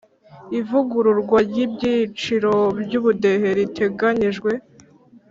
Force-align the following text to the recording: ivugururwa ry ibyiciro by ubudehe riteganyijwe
ivugururwa 0.59 1.37
ry 1.47 1.57
ibyiciro 1.65 2.53
by 2.83 2.93
ubudehe 2.99 3.47
riteganyijwe 3.57 4.51